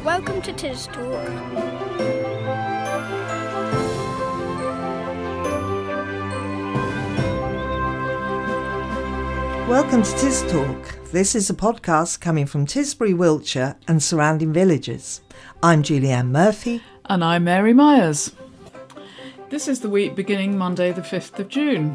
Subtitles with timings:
[0.00, 1.28] Hello, welcome to Tis Talk.
[9.68, 10.98] Welcome to Tis Talk.
[11.12, 15.20] This is a podcast coming from Tisbury, Wiltshire and surrounding villages.
[15.62, 16.82] I'm Julie Ann Murphy.
[17.04, 18.32] And I'm Mary Myers.
[19.50, 21.94] This is the week beginning Monday, the 5th of June.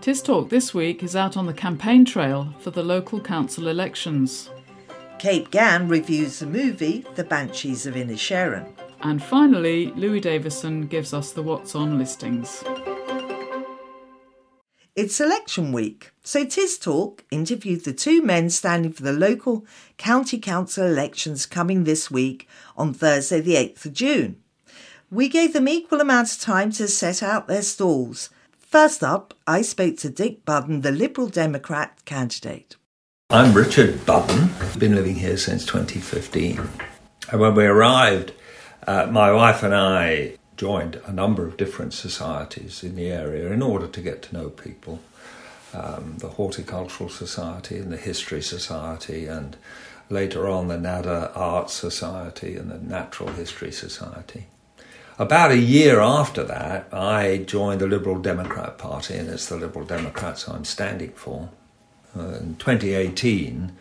[0.00, 4.50] Tis Talk this week is out on the campaign trail for the local council elections.
[5.18, 8.72] Kate Gann reviews the movie The Banshees of Inisherin.
[9.00, 12.62] And finally, Louis Davison gives us the What's On listings.
[14.94, 20.38] It's election week, so Tis Talk interviewed the two men standing for the local county
[20.38, 24.40] council elections coming this week on Thursday, the 8th of June.
[25.10, 28.30] We gave them equal amounts of time to set out their stalls.
[28.56, 32.76] First up, I spoke to Dick Budden, the Liberal Democrat candidate.
[33.30, 34.44] I'm Richard Budden.
[34.58, 36.66] I've been living here since 2015.
[37.30, 38.32] And when we arrived,
[38.86, 43.60] uh, my wife and I joined a number of different societies in the area in
[43.60, 45.00] order to get to know people.
[45.74, 49.58] Um, the Horticultural Society and the History Society, and
[50.08, 54.46] later on the Nadder Arts Society and the Natural History Society.
[55.18, 59.84] About a year after that, I joined the Liberal Democrat Party, and it's the Liberal
[59.84, 61.50] Democrats I'm standing for.
[62.16, 63.72] Uh, in 2018,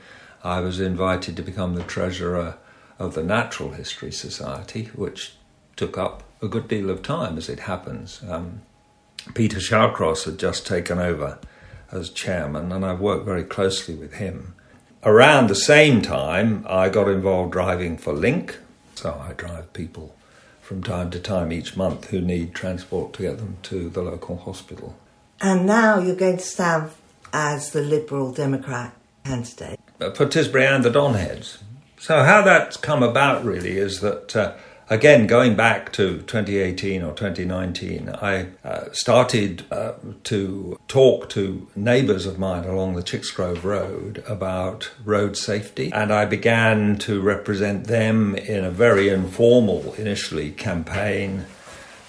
[0.44, 2.58] I was invited to become the treasurer
[3.00, 5.34] of the Natural History Society, which
[5.76, 8.22] took up a good deal of time as it happens.
[8.28, 8.62] Um,
[9.34, 11.40] Peter Shawcross had just taken over
[11.92, 14.56] as chairman, and I've worked very closely with him.
[15.04, 18.58] Around the same time, I got involved driving for Link,
[18.96, 20.16] so I drive people
[20.62, 24.38] from time to time each month who need transport to get them to the local
[24.38, 24.98] hospital.
[25.40, 26.92] And now you're going to stand
[27.34, 28.94] as the Liberal Democrat
[29.26, 29.80] candidate.
[30.00, 31.58] For Tisbury and the Donheads.
[32.00, 34.36] So, how that's come about really is that.
[34.36, 34.54] Uh,
[34.90, 39.94] Again, going back to 2018 or 2019, I uh, started uh,
[40.24, 46.24] to talk to neighbours of mine along the Chicksgrove Road about road safety, and I
[46.24, 51.46] began to represent them in a very informal, initially, campaign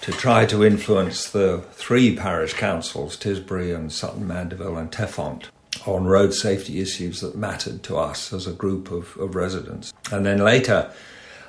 [0.02, 5.44] to try to influence the three parish councils, Tisbury and Sutton Mandeville and Teffont,
[5.86, 9.92] on road safety issues that mattered to us as a group of, of residents.
[10.10, 10.90] And then later,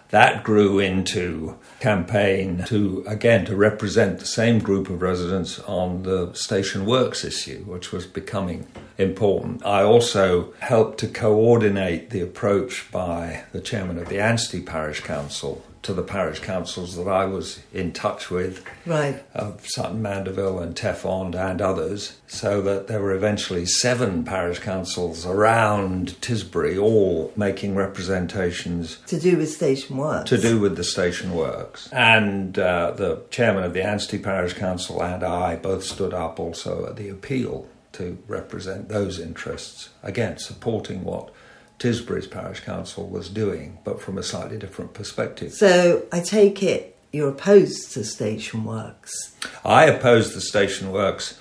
[0.10, 6.34] that grew into campaign to again to represent the same group of residents on the
[6.34, 8.68] station works issue which was becoming
[8.98, 15.02] important i also helped to coordinate the approach by the chairman of the anstey parish
[15.02, 19.24] council to the parish councils that I was in touch with, Right.
[19.34, 25.26] of Sutton Mandeville and Teffont and others, so that there were eventually seven parish councils
[25.26, 30.26] around Tisbury, all making representations To do with station work.
[30.28, 31.88] to do with the station works.
[31.92, 36.86] And uh, the chairman of the Anstey Parish Council and I both stood up also
[36.88, 41.32] at the appeal to represent those interests, again, supporting what
[41.80, 45.54] Tisbury's Parish Council was doing, but from a slightly different perspective.
[45.54, 49.36] So I take it you're opposed to station works.
[49.66, 51.40] I oppose the station works,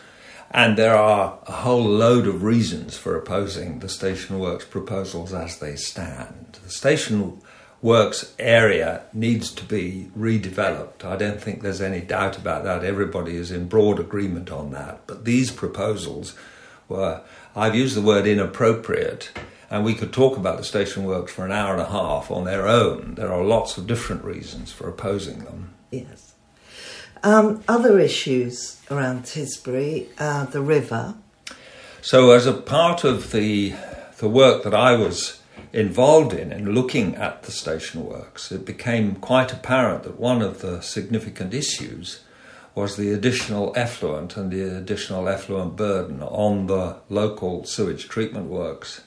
[0.51, 5.59] and there are a whole load of reasons for opposing the station works proposals as
[5.59, 6.59] they stand.
[6.65, 7.43] The station
[7.83, 11.05] works area needs to be redeveloped.
[11.05, 12.83] I don't think there's any doubt about that.
[12.83, 15.07] Everybody is in broad agreement on that.
[15.07, 16.35] But these proposals
[16.89, 17.21] were,
[17.55, 19.31] I've used the word inappropriate.
[19.71, 22.45] And we could talk about the station works for an hour and a half on
[22.45, 23.15] their own.
[23.17, 25.75] There are lots of different reasons for opposing them.
[25.91, 26.33] Yes.
[27.23, 31.15] Um, other issues around Tisbury, uh, the river.
[32.01, 33.75] So, as a part of the
[34.19, 35.41] the work that I was
[35.73, 40.61] involved in in looking at the station works, it became quite apparent that one of
[40.61, 42.21] the significant issues
[42.75, 49.03] was the additional effluent and the additional effluent burden on the local sewage treatment works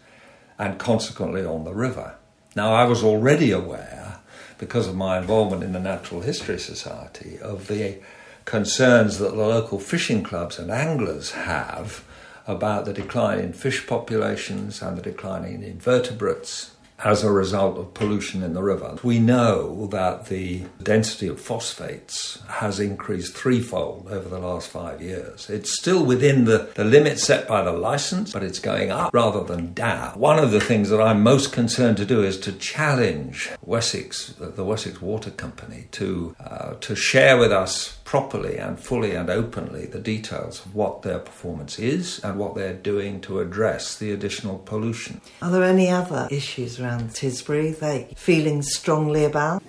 [0.61, 2.13] and consequently on the river.
[2.55, 4.19] Now, I was already aware,
[4.59, 7.97] because of my involvement in the Natural History Society, of the
[8.45, 12.03] concerns that the local fishing clubs and anglers have
[12.45, 17.93] about the decline in fish populations and the decline in invertebrates as a result of
[17.93, 18.97] pollution in the river.
[19.03, 25.49] We know that the density of phosphates has increased threefold over the last five years.
[25.49, 29.43] It's still within the, the limit set by the license, but it's going up rather
[29.43, 30.19] than down.
[30.19, 34.63] One of the things that I'm most concerned to do is to challenge Wessex, the
[34.63, 39.99] Wessex Water Company, to, uh, to share with us properly and fully and openly the
[39.99, 45.21] details of what their performance is and what they're doing to address the additional pollution.
[45.41, 49.63] Are there any other issues around around Tisbury they feeling strongly about?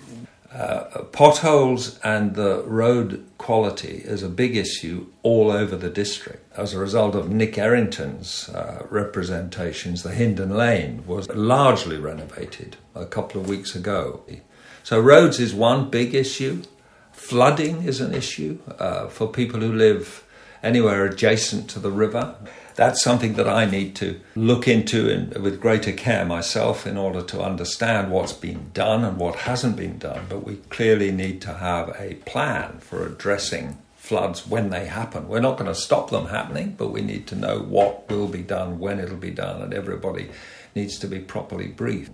[0.51, 6.45] Uh, potholes and the road quality is a big issue all over the district.
[6.55, 13.07] As a result of Nick Errington's uh, representations, the Hindon Lane was largely renovated a
[13.07, 14.21] couple of weeks ago.
[14.83, 16.61] So, roads is one big issue.
[17.13, 20.23] Flooding is an issue uh, for people who live
[20.61, 22.35] anywhere adjacent to the river
[22.75, 27.21] that's something that I need to look into in, with greater care myself in order
[27.21, 30.25] to understand what's been done and what hasn't been done.
[30.29, 35.27] But we clearly need to have a plan for addressing floods when they happen.
[35.29, 38.41] We're not going to stop them happening, but we need to know what will be
[38.41, 40.29] done, when it'll be done, and everybody
[40.75, 42.11] needs to be properly briefed.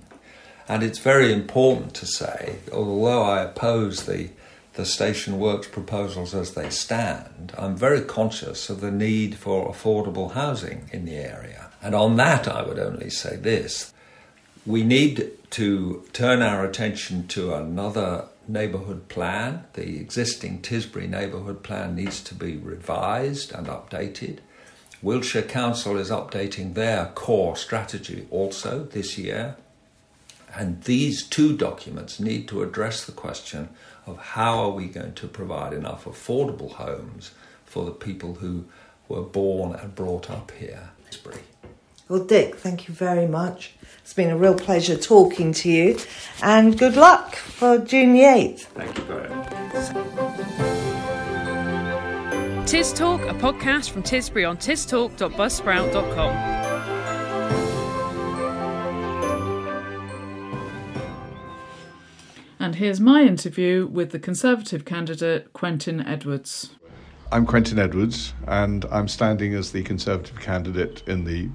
[0.68, 4.30] And it's very important to say, although I oppose the
[4.80, 10.32] the station works proposals as they stand, I'm very conscious of the need for affordable
[10.32, 11.70] housing in the area.
[11.82, 13.94] And on that, I would only say this
[14.66, 19.66] we need to turn our attention to another neighbourhood plan.
[19.74, 24.38] The existing Tisbury neighbourhood plan needs to be revised and updated.
[25.02, 29.58] Wiltshire Council is updating their core strategy also this year.
[30.56, 33.70] And these two documents need to address the question
[34.06, 37.32] of how are we going to provide enough affordable homes
[37.66, 38.66] for the people who
[39.08, 40.90] were born and brought up here.
[42.08, 43.74] Well, Dick, thank you very much.
[44.02, 46.00] It's been a real pleasure talking to you,
[46.42, 48.62] and good luck for June the 8th.
[48.62, 49.50] Thank you very much.
[52.68, 56.59] Tis Talk, a podcast from Tisbury on tistalk.buzzsprout.com.
[62.70, 66.70] And here's my interview with the Conservative candidate Quentin Edwards.
[67.32, 71.50] I'm Quentin Edwards, and I'm standing as the Conservative candidate in the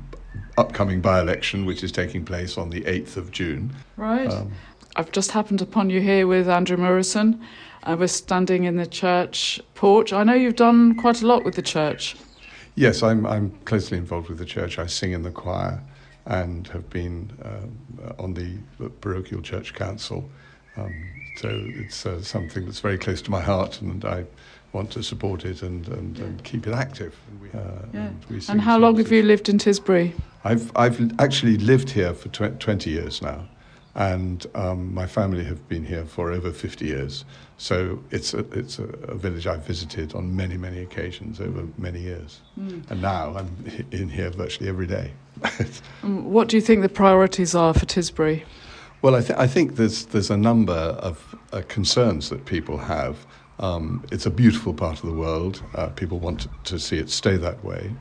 [0.58, 3.72] upcoming by election, which is taking place on the 8th of June.
[3.96, 4.28] Right.
[4.28, 4.55] Um,
[4.96, 7.40] I've just happened upon you here with Andrew Morrison.
[7.84, 10.12] Uh, we're standing in the church porch.
[10.12, 12.16] I know you've done quite a lot with the church.
[12.75, 14.81] Yes, I'm, I'm closely involved with the church.
[14.81, 15.81] I sing in the choir
[16.26, 18.58] and have been uh, on the
[19.00, 20.28] parochial church council
[20.76, 20.93] um,
[21.37, 24.25] so it's uh, something that's very close to my heart, and I
[24.73, 27.17] want to support it and, and, and keep it active.
[27.55, 27.59] Uh,
[27.93, 28.11] yeah.
[28.29, 30.12] And, and how long have you lived in Tisbury?
[30.43, 33.49] I've, I've actually lived here for tw- 20 years now,
[33.94, 37.25] and um, my family have been here for over 50 years.
[37.56, 42.00] So it's a, it's a, a, village I've visited on many, many occasions over many
[42.00, 42.41] years.
[42.59, 42.91] Mm.
[42.91, 45.12] And now I'm in here virtually every day.
[46.03, 48.43] what do you think the priorities are for Tisbury?
[49.05, 53.27] Well, I, th- I think there's there's a number of uh, concerns that people have.
[53.59, 55.62] Um, it's a beautiful part of the world.
[55.75, 57.93] Uh, people want to, to, see it stay that way.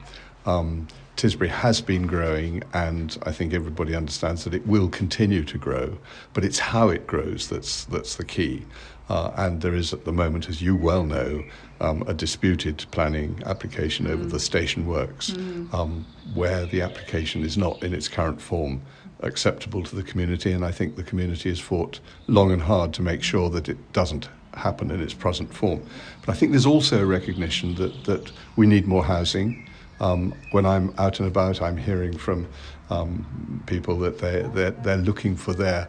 [0.46, 5.58] Um, Tisbury has been growing, and I think everybody understands that it will continue to
[5.58, 5.98] grow.
[6.32, 8.66] But it's how it grows that's that's the key.
[9.10, 11.44] Uh, and there is at the moment, as you well know,
[11.82, 14.12] um, a disputed planning application mm.
[14.12, 15.74] over the station works, mm.
[15.74, 18.82] um, where the application is not in its current form
[19.24, 23.02] acceptable to the community, and I think the community has fought long and hard to
[23.02, 25.84] make sure that it doesn't happen in its present form.
[26.26, 29.68] But I think there's also a recognition that, that we need more housing.
[30.00, 32.48] Um, when I'm out and about, I'm hearing from
[32.90, 35.88] um, people that they, they're, they're looking for their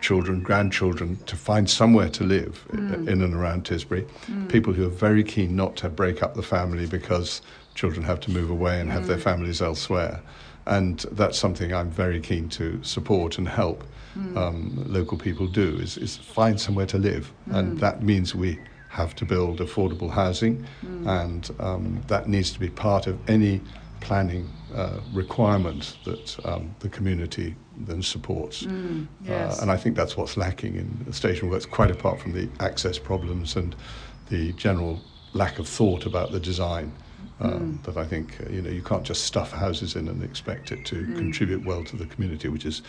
[0.00, 3.08] children, grandchildren, to find somewhere to live mm.
[3.08, 4.06] in and around Tisbury.
[4.26, 4.50] Mm.
[4.50, 7.40] People who are very keen not to break up the family because
[7.74, 9.22] children have to move away and have their mm.
[9.22, 10.20] families elsewhere
[10.66, 13.84] and that's something I'm very keen to support and help
[14.16, 14.36] mm.
[14.36, 17.56] um, local people do is, is find somewhere to live, mm.
[17.56, 21.24] and that means we have to build affordable housing, mm.
[21.24, 23.60] and um, that needs to be part of any
[24.00, 28.62] planning uh, requirement that um, the community then supports.
[28.62, 29.58] Mm, yes.
[29.58, 32.48] Uh, and I think that's what's lacking in the station works, quite apart from the
[32.60, 33.74] access problems and
[34.28, 35.00] the general
[35.32, 36.92] lack of thought about the design
[37.48, 37.78] mm.
[37.82, 40.84] But I think uh, you know you can't just stuff houses in and expect it
[40.86, 41.16] to mm.
[41.16, 42.82] contribute well to the community, which is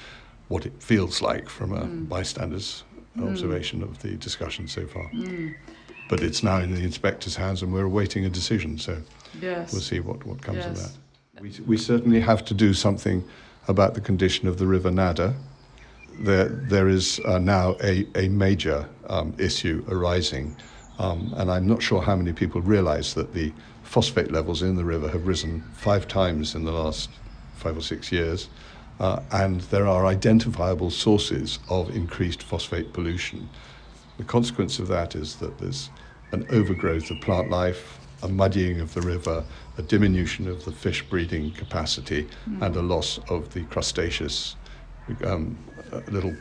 [0.48, 2.08] what it feels like from a mm.
[2.08, 2.84] bystander's
[3.18, 3.30] mm.
[3.30, 5.10] observation of the discussion so far.
[5.12, 5.56] Mm.
[6.08, 8.78] But it's now in the inspector's hands, and we're awaiting a decision.
[8.78, 9.02] So
[9.42, 9.72] yes.
[9.74, 10.68] we'll see what, what comes yes.
[10.68, 11.42] of that.
[11.42, 13.24] We, we certainly have to do something
[13.68, 15.34] about the condition of the River Nadder.
[16.20, 20.56] There, there is uh, now a, a major um, issue arising,
[21.00, 23.52] um, and I'm not sure how many people realise that the
[23.84, 27.10] phosphate levels in the river have risen five times in the last
[27.56, 28.50] five or six years.
[29.00, 33.50] Uh, and there are identifiable sources of increased phosphate pollution.
[34.18, 35.90] The consequence of that is that there's
[36.32, 39.44] an overgrowth of plant life, a muddying of the river,
[39.78, 42.62] a diminution of the fish breeding capacity, mm.
[42.62, 44.56] and a loss of the crustaceous
[45.26, 45.58] um,
[45.92, 46.36] uh, little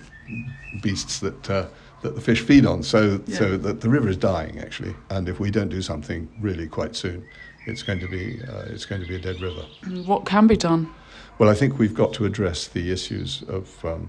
[0.81, 1.67] beasts that uh,
[2.05, 2.83] that the fish feed on.
[2.83, 3.39] So Yeah.
[3.39, 6.95] so the, the river is dying actually, and if we don't do something really quite
[6.95, 7.25] soon,
[7.67, 9.65] it's going to be uh, it's going to be a dead river.
[10.05, 10.93] What can be done?
[11.39, 14.09] Well, I think we've got to address the issues of, um,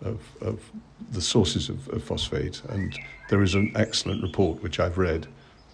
[0.00, 0.70] of, of
[1.10, 5.26] the sources of, of phosphate, and there is an excellent report which I've read.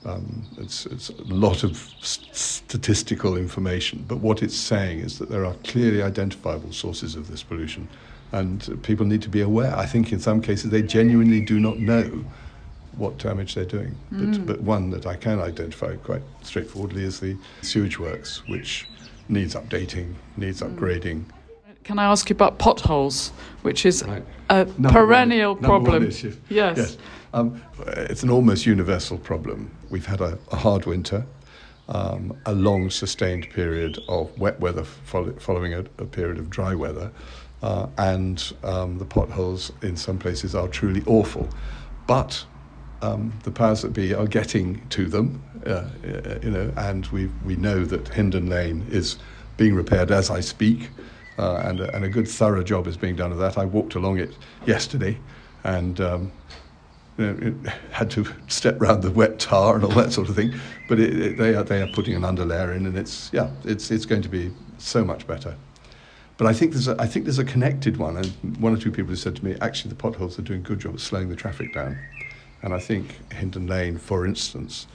[0.04, 5.28] Um, it's, it's a lot of st- statistical information, but what it's saying is that
[5.28, 7.88] there are clearly identifiable sources of this pollution,
[8.32, 9.74] and people need to be aware.
[9.76, 12.24] I think in some cases they genuinely do not know
[12.96, 13.94] what damage they're doing.
[14.10, 18.88] But, but one that I can identify quite straightforwardly is the sewage works, which
[19.28, 21.24] needs updating, needs upgrading.
[21.84, 23.28] Can I ask you about potholes,
[23.62, 24.24] which is Right.
[24.50, 26.08] a Number perennial one- number one problem?
[26.08, 26.36] issue.
[26.50, 26.76] Yes.
[26.76, 26.98] Yes.
[27.32, 29.70] Um, it's an almost universal problem.
[29.90, 31.24] We've had a, a hard winter,
[31.88, 36.74] um, a long sustained period of wet weather follow, following a, a period of dry
[36.74, 37.10] weather,
[37.62, 41.48] uh, and um, the potholes in some places are truly awful.
[42.06, 42.44] But
[43.02, 47.26] um, the powers that be are getting to them, uh, uh, you know, and we
[47.44, 49.18] we know that Hindon Lane is
[49.56, 50.90] being repaired as I speak,
[51.38, 53.58] uh, and and a good thorough job is being done of that.
[53.58, 54.36] I walked along it
[54.66, 55.18] yesterday,
[55.64, 56.00] and.
[56.00, 56.32] Um,
[57.18, 60.54] you know, had to step round the wet tar and all that sort of thing,
[60.88, 63.90] but it, it, they are they are putting an underlayer in, and it's yeah, it's
[63.90, 65.56] it's going to be so much better.
[66.38, 68.26] But I think there's a, I think there's a connected one, and
[68.58, 70.78] one or two people have said to me, actually, the potholes are doing a good
[70.78, 71.98] job of slowing the traffic down.
[72.62, 74.86] And I think Hindon Lane, for instance,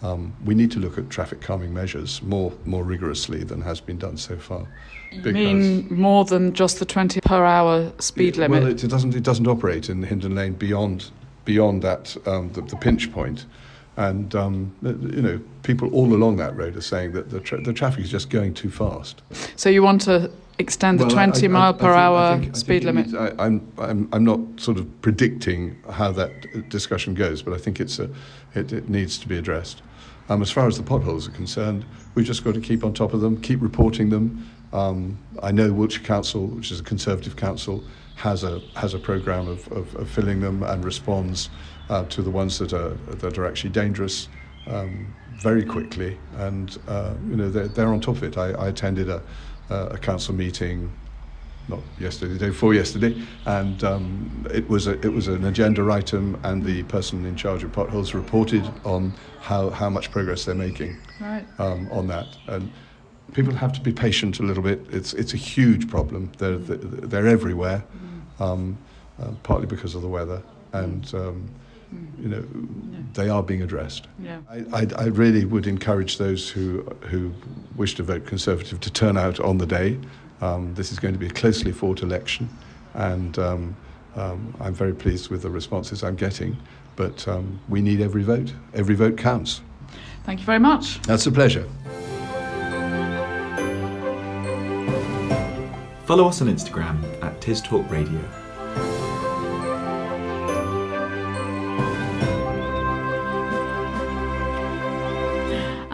[0.00, 3.98] um, we need to look at traffic calming measures more more rigorously than has been
[3.98, 4.66] done so far.
[5.12, 8.62] You mean more than just the 20 per hour speed limit?
[8.62, 11.10] Well, it, it doesn't it doesn't operate in Hindon Lane beyond
[11.44, 13.46] beyond that um, the, the pinch point,
[13.96, 17.60] and um, the- you know people all along that road are saying that the tra-
[17.62, 19.22] the traffic is just going too fast.
[19.56, 22.84] so you want to extend the Well, 20 I- mile I per hour think- speed
[22.84, 23.06] limit?
[23.06, 27.58] needs- I, I'm, I'm, I'm not sort of predicting how that discussion goes, but I
[27.58, 28.10] think it's a,
[28.54, 29.82] it, it needs to be addressed.
[30.28, 33.12] Um, as far as the potholes are concerned, we've just got to keep on top
[33.12, 34.48] of them, keep reporting them.
[34.72, 37.82] Um, I know Wiltshire Council, which is a Conservative council,
[38.14, 41.50] has a has a program of, of, of filling them and responds
[41.88, 44.28] uh, to the ones that are that are actually dangerous
[44.68, 48.38] um, very quickly, and uh, you know they're, they're on top of it.
[48.38, 49.20] I, I attended a,
[49.72, 50.92] a council meeting
[51.68, 53.14] not yesterday, the day before yesterday,
[53.46, 57.62] and um, it was a, it was an agenda item, and the person in charge
[57.62, 61.44] of potholes reported on how, how much progress they're making Right.
[61.60, 62.26] um, on that.
[62.48, 62.70] And
[63.32, 64.80] people have to be patient a little bit.
[64.90, 66.32] It's it's a huge problem.
[66.38, 67.84] They're they're everywhere,
[68.40, 68.76] um,
[69.20, 71.48] uh, partly because of the weather, and um,
[72.20, 72.44] you know
[73.14, 74.06] they are being addressed.
[74.18, 74.40] Yeah.
[74.48, 77.32] I, I, I really would encourage those who who
[77.76, 79.98] wish to vote Conservative to turn out on the day.
[80.40, 82.48] Um, this is going to be a closely fought election,
[82.94, 83.76] and um,
[84.16, 86.56] um, I'm very pleased with the responses I'm getting.
[86.96, 88.52] But um, we need every vote.
[88.74, 89.62] Every vote counts.
[90.24, 91.00] Thank you very much.
[91.02, 91.68] That's a pleasure.
[96.04, 98.20] Follow us on Instagram at Tis Talk Radio.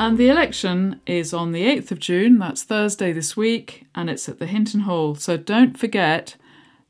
[0.09, 4.27] And the election is on the 8th of June, that's Thursday this week, and it's
[4.27, 5.15] at the Hinton Hall.
[5.17, 6.35] So don't forget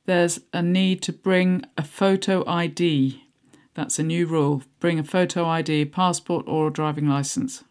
[0.07, 3.25] there's a need to bring a photo ID.
[3.75, 4.63] That's a new rule.
[4.79, 7.65] Bring a photo ID, passport, or a driving licence.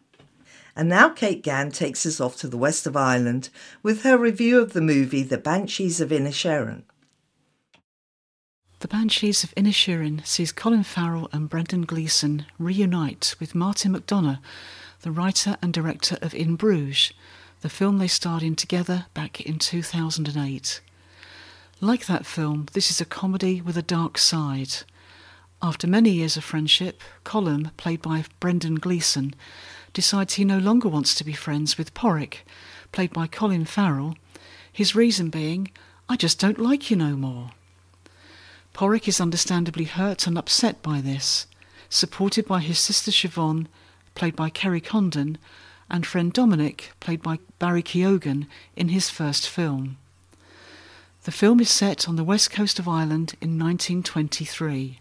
[0.76, 3.48] And now Kate Gann takes us off to the west of Ireland
[3.82, 6.82] with her review of the movie The Banshees of Inisherin.
[8.80, 14.40] The Banshees of Inisherin sees Colin Farrell and Brendan Gleeson reunite with Martin McDonagh,
[15.02, 17.12] the writer and director of In Bruges,
[17.60, 20.80] the film they starred in together back in 2008.
[21.80, 24.78] Like that film, this is a comedy with a dark side.
[25.62, 29.34] After many years of friendship, Colin, played by Brendan Gleeson,
[29.92, 32.38] decides he no longer wants to be friends with Pádraic,
[32.92, 34.16] played by Colin Farrell,
[34.72, 35.70] his reason being,
[36.08, 37.50] I just don't like you no more.
[38.74, 41.46] Pádraic is understandably hurt and upset by this,
[41.88, 43.66] supported by his sister Siobhan,
[44.18, 45.38] played by Kerry Condon,
[45.88, 49.96] and friend Dominic, played by Barry Keoghan, in his first film.
[51.22, 54.98] The film is set on the west coast of Ireland in 1923.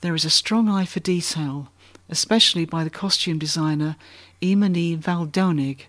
[0.00, 1.70] There is a strong eye for detail,
[2.08, 3.96] especially by the costume designer
[4.40, 5.82] Eimer Ní Mhaoldomhnaigh,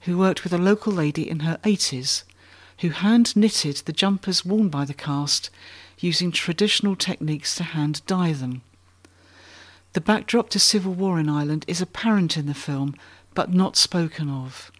[0.00, 2.22] who worked with a local lady in her 80s,
[2.78, 5.50] who hand knitted the jumpers worn by the cast
[5.98, 8.62] using traditional techniques to hand dye them.
[9.92, 12.94] The backdrop to civil war in Ireland is apparent in the film,
[13.34, 14.70] but not spoken of.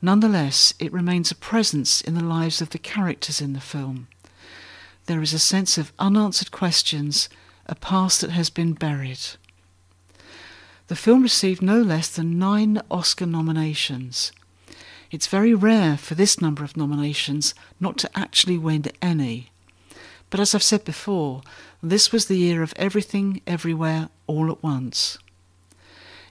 [0.00, 4.08] Nonetheless, it remains a presence in the lives of the characters in the film.
[5.06, 7.28] there is a sense of unanswered questions,
[7.66, 9.18] a past that has been buried.
[10.86, 14.32] The film received no less than nine Oscar nominations.
[15.10, 19.50] It's very rare for this number of nominations not to actually win any.
[20.32, 21.42] But as I've said before,
[21.82, 25.18] this was the year of everything, everywhere, all at once.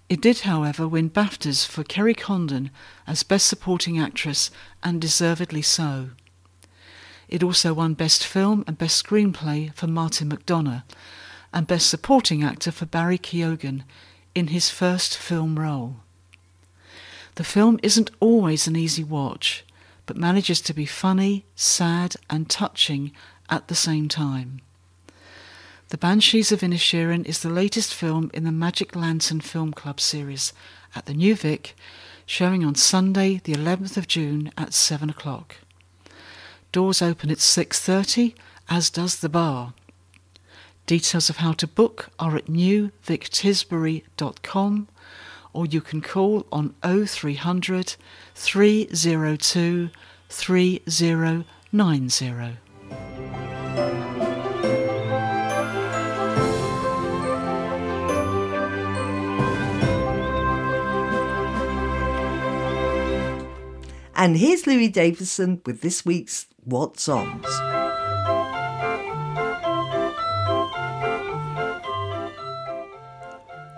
[0.09, 2.71] It did, however, win BAFTAs for Kerry Condon
[3.05, 4.49] as Best Supporting Actress,
[4.81, 6.09] and deservedly so.
[7.29, 10.81] It also won Best Film and Best Screenplay for Martin McDonagh,
[11.53, 13.83] and Best Supporting Actor for Barry Keoghan
[14.33, 15.97] in his first film role.
[17.35, 19.63] The film isn't always an easy watch,
[20.07, 23.11] but manages to be funny, sad, and touching
[23.51, 24.61] at the same time.
[25.89, 30.53] The Banshees of Inisherin is the latest film in the Magic Lantern Film Club series
[30.95, 31.75] at the New Vic,
[32.25, 35.57] showing on Sunday, the 11th of June at 7 o'clock.
[36.71, 38.33] Doors open at 6:30,
[38.69, 39.73] as does the bar.
[40.85, 44.87] Details of how to book are at newvictisbury.com
[45.53, 47.95] or you can call on 0300
[48.35, 49.89] 302
[50.29, 52.57] 3090.
[64.21, 67.41] And here's Louis Davison with this week's What's On.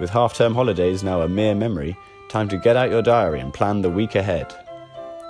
[0.01, 1.95] With half term holidays now a mere memory,
[2.27, 4.53] time to get out your diary and plan the week ahead.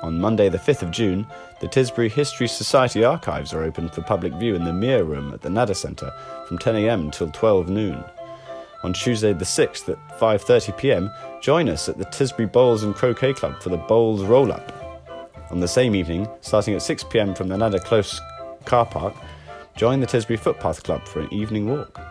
[0.02, 1.28] On Monday, the 5th of June,
[1.62, 5.42] the Tisbury History Society archives are open for public view in the Mere Room at
[5.42, 6.12] the Nadder Centre
[6.48, 8.04] from 10am until 12 noon.
[8.82, 13.62] On Tuesday, the 6th at 5.30pm, join us at the Tisbury Bowls and Croquet Club
[13.62, 14.83] for the Bowls Roll Up.
[15.54, 18.20] On the same evening, starting at 6pm from the Nadder Close
[18.66, 19.14] car park,
[19.76, 22.02] join the Tisbury Footpath Club for an evening walk.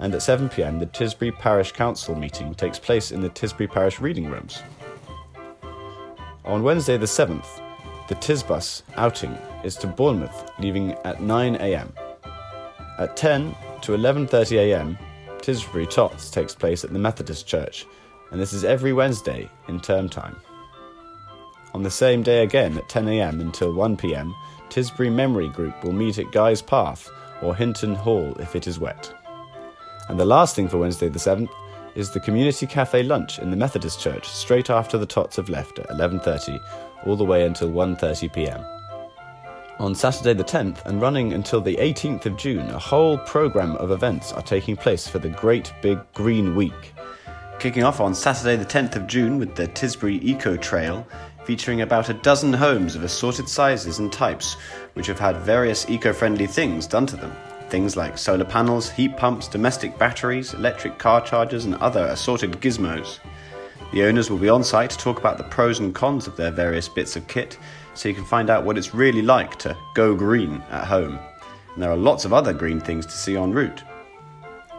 [0.00, 4.28] And at 7pm, the Tisbury Parish Council meeting takes place in the Tisbury Parish Reading
[4.28, 4.60] Rooms.
[6.44, 7.46] On Wednesday the 7th,
[8.08, 11.92] the Tisbus outing is to Bournemouth, leaving at 9am.
[12.98, 14.98] At 10 to 11.30am,
[15.38, 17.86] Tisbury Tots takes place at the Methodist Church,
[18.32, 20.34] and this is every Wednesday in term time.
[21.78, 24.34] On the same day again at 10am until 1pm,
[24.68, 27.08] Tisbury Memory Group will meet at Guy's Path
[27.40, 29.14] or Hinton Hall if it is wet.
[30.08, 31.48] And the last thing for Wednesday the 7th
[31.94, 35.78] is the community cafe lunch in the Methodist Church straight after the tots have left
[35.78, 36.58] at 11:30
[37.06, 38.64] all the way until 1:30 p.m.
[39.78, 43.92] On Saturday the 10th and running until the 18th of June, a whole program of
[43.92, 46.92] events are taking place for the Great Big Green Week.
[47.60, 51.04] Kicking off on Saturday the 10th of June with the Tisbury Eco Trail,
[51.48, 54.58] featuring about a dozen homes of assorted sizes and types,
[54.92, 57.32] which have had various eco friendly things done to them.
[57.70, 63.18] Things like solar panels, heat pumps, domestic batteries, electric car chargers, and other assorted gizmos.
[63.92, 66.50] The owners will be on site to talk about the pros and cons of their
[66.50, 67.56] various bits of kit,
[67.94, 71.18] so you can find out what it's really like to go green at home.
[71.72, 73.82] And there are lots of other green things to see en route.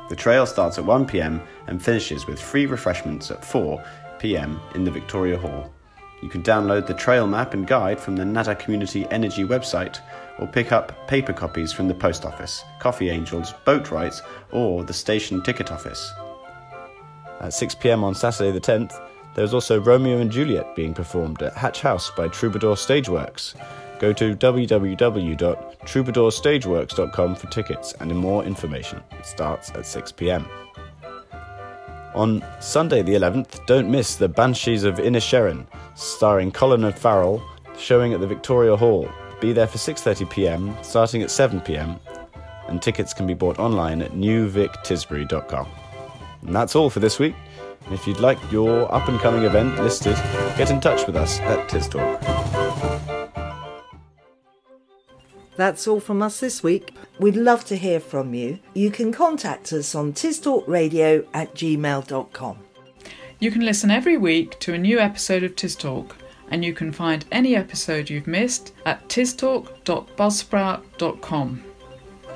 [0.10, 5.39] The trail starts at 1pm and finishes with free refreshments at 4pm in the Victoria
[5.39, 5.73] Hall.
[6.21, 9.99] You can download the trail map and guide from the Nadder Community Energy website
[10.39, 15.43] or pick up paper copies from the post office, Coffee Angels, Boatwrights, or the station
[15.43, 16.12] ticket office.
[17.39, 18.99] At 6pm on Saturday the 10th,
[19.36, 23.55] there is also Romeo and Juliet being performed at Hatch House by Troubadour Stageworks.
[23.99, 29.01] Go to www.troubadourstageworks.com for tickets and more information.
[29.12, 30.45] It starts at 6pm.
[32.15, 37.41] On Sunday the 11th, don't miss The Banshees of Inisherin, starring Colin Farrell,
[37.78, 39.08] showing at the Victoria Hall.
[39.39, 42.00] Be there for 6.30pm, starting at 7pm,
[42.67, 45.67] and tickets can be bought online at newvictisbury.com.
[46.45, 47.36] And that's all for this week.
[47.86, 50.15] And if you'd like your up and coming event listed,
[50.58, 51.88] get in touch with us at Tis
[55.60, 56.93] That's all from us this week.
[57.19, 58.60] We'd love to hear from you.
[58.74, 62.60] You can contact us on tistalkradio at gmail.com.
[63.39, 66.15] You can listen every week to a new episode of Tis Talk,
[66.50, 71.63] and you can find any episode you've missed at tistalk.buzzsprout.com.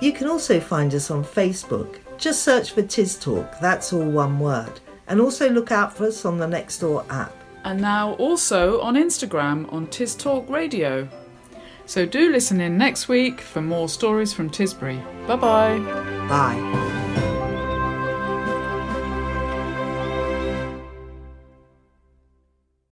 [0.01, 1.99] You can also find us on Facebook.
[2.17, 4.81] Just search for Tis Talk, that's all one word.
[5.07, 7.33] And also look out for us on the Nextdoor app.
[7.63, 11.07] And now also on Instagram on Tis Talk Radio.
[11.85, 15.01] So do listen in next week for more stories from Tisbury.
[15.27, 15.79] Bye-bye.
[16.27, 16.99] Bye.